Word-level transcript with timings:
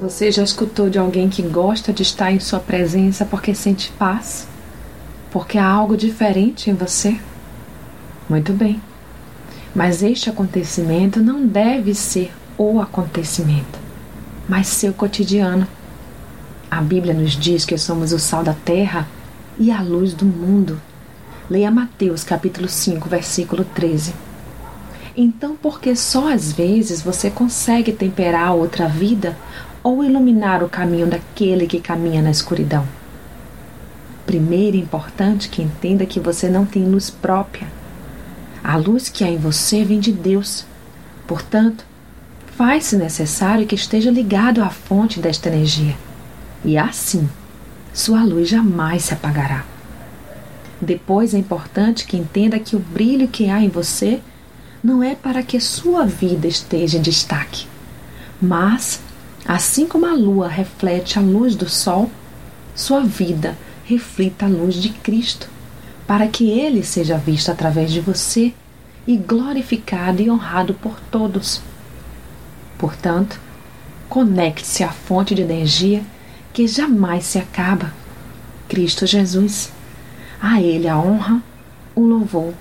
Você 0.00 0.30
já 0.30 0.44
escutou 0.44 0.88
de 0.88 0.96
alguém 0.96 1.28
que 1.28 1.42
gosta 1.42 1.92
de 1.92 2.04
estar 2.04 2.30
em 2.30 2.38
sua 2.38 2.60
presença 2.60 3.24
porque 3.24 3.52
sente 3.52 3.90
paz? 3.98 4.46
Porque 5.28 5.58
há 5.58 5.66
algo 5.66 5.96
diferente 5.96 6.70
em 6.70 6.74
você? 6.74 7.18
Muito 8.28 8.52
bem. 8.52 8.80
Mas 9.74 10.00
este 10.00 10.30
acontecimento 10.30 11.20
não 11.20 11.44
deve 11.44 11.96
ser 11.96 12.32
o 12.56 12.80
acontecimento, 12.80 13.76
mas 14.48 14.68
seu 14.68 14.94
cotidiano. 14.94 15.66
A 16.70 16.80
Bíblia 16.80 17.12
nos 17.12 17.32
diz 17.32 17.64
que 17.64 17.76
somos 17.76 18.12
o 18.12 18.20
sal 18.20 18.44
da 18.44 18.54
terra 18.54 19.08
e 19.58 19.72
a 19.72 19.82
luz 19.82 20.14
do 20.14 20.24
mundo. 20.24 20.80
Leia 21.50 21.72
Mateus 21.72 22.22
capítulo 22.22 22.68
5, 22.68 23.08
versículo 23.08 23.64
13. 23.64 24.14
Então, 25.16 25.56
porque 25.60 25.96
só 25.96 26.32
às 26.32 26.52
vezes 26.52 27.02
você 27.02 27.28
consegue 27.28 27.90
temperar 27.90 28.54
outra 28.54 28.86
vida 28.86 29.36
ou 29.88 30.04
iluminar 30.04 30.62
o 30.62 30.68
caminho 30.68 31.06
daquele 31.06 31.66
que 31.66 31.80
caminha 31.80 32.20
na 32.20 32.30
escuridão? 32.30 32.86
Primeiro 34.26 34.76
é 34.76 34.80
importante 34.80 35.48
que 35.48 35.62
entenda 35.62 36.04
que 36.04 36.20
você 36.20 36.50
não 36.50 36.66
tem 36.66 36.84
luz 36.84 37.08
própria. 37.08 37.66
A 38.62 38.76
luz 38.76 39.08
que 39.08 39.24
há 39.24 39.28
em 39.28 39.38
você 39.38 39.82
vem 39.84 39.98
de 39.98 40.12
Deus. 40.12 40.66
Portanto, 41.26 41.86
faz-se 42.54 42.96
necessário 42.96 43.66
que 43.66 43.74
esteja 43.74 44.10
ligado 44.10 44.62
à 44.62 44.68
fonte 44.68 45.20
desta 45.20 45.48
energia. 45.48 45.96
E 46.62 46.76
assim, 46.76 47.26
sua 47.94 48.22
luz 48.22 48.46
jamais 48.46 49.04
se 49.04 49.14
apagará. 49.14 49.64
Depois 50.82 51.32
é 51.32 51.38
importante 51.38 52.04
que 52.04 52.18
entenda 52.18 52.58
que 52.58 52.76
o 52.76 52.78
brilho 52.78 53.26
que 53.26 53.48
há 53.48 53.58
em 53.62 53.70
você 53.70 54.20
não 54.84 55.02
é 55.02 55.14
para 55.14 55.42
que 55.42 55.58
sua 55.58 56.04
vida 56.04 56.46
esteja 56.46 56.98
em 56.98 57.02
destaque, 57.02 57.66
mas, 58.40 59.00
assim 59.48 59.86
como 59.86 60.04
a 60.04 60.12
lua 60.12 60.46
reflete 60.46 61.18
a 61.18 61.22
luz 61.22 61.56
do 61.56 61.68
sol, 61.68 62.10
sua 62.74 63.00
vida 63.00 63.56
reflita 63.86 64.44
a 64.44 64.48
luz 64.48 64.74
de 64.74 64.90
Cristo, 64.90 65.48
para 66.06 66.28
que 66.28 66.50
ele 66.50 66.84
seja 66.84 67.16
visto 67.16 67.50
através 67.50 67.90
de 67.90 68.00
você 68.00 68.52
e 69.06 69.16
glorificado 69.16 70.20
e 70.20 70.30
honrado 70.30 70.74
por 70.74 71.00
todos. 71.10 71.62
Portanto, 72.76 73.40
conecte-se 74.06 74.84
à 74.84 74.90
fonte 74.90 75.34
de 75.34 75.40
energia 75.40 76.02
que 76.52 76.68
jamais 76.68 77.24
se 77.24 77.38
acaba. 77.38 77.92
Cristo 78.68 79.06
Jesus. 79.06 79.72
A 80.40 80.60
Ele 80.60 80.86
a 80.86 80.98
honra, 80.98 81.42
o 81.94 82.02
louvor 82.02 82.52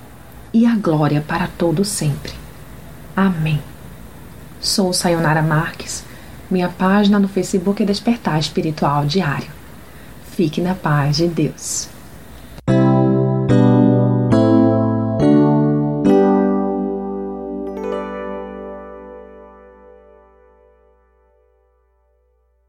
e 0.53 0.65
a 0.65 0.75
glória 0.75 1.21
para 1.21 1.47
todo 1.47 1.83
sempre. 1.83 2.31
Amém. 3.15 3.61
Sou 4.61 4.93
Sayonara 4.93 5.41
Marques. 5.41 6.03
Minha 6.49 6.69
página 6.69 7.19
no 7.19 7.27
Facebook 7.27 7.83
é 7.83 7.85
Despertar 7.85 8.39
Espiritual 8.39 9.05
Diário. 9.05 9.51
Fique 10.31 10.61
na 10.61 10.73
paz 10.73 11.17
de 11.17 11.27
Deus. 11.27 11.89